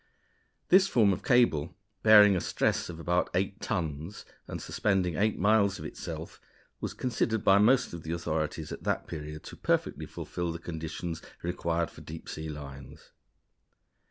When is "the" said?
8.01-8.11, 10.51-10.57